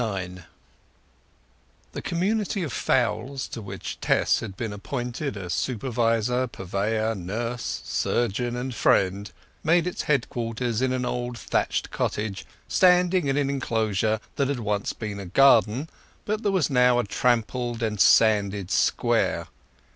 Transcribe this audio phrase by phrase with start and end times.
[0.03, 0.39] IX
[1.91, 8.55] The community of fowls to which Tess had been appointed as supervisor, purveyor, nurse, surgeon,
[8.55, 9.31] and friend
[9.63, 14.91] made its headquarters in an old thatched cottage standing in an enclosure that had once
[14.91, 15.87] been a garden,
[16.25, 19.49] but was now a trampled and sanded square.